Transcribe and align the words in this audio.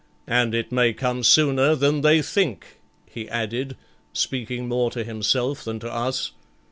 And 0.25 0.55
it 0.55 0.71
may 0.71 0.93
come 0.93 1.21
sooner 1.23 1.75
than 1.75 2.01
they 2.01 2.23
think,' 2.23 2.79
he 3.05 3.29
added, 3.29 3.77
speaking 4.13 4.67
more 4.67 4.89
to 4.89 5.03
himself 5.03 5.63
than 5.63 5.79
to 5.81 5.93
us. 5.93 6.31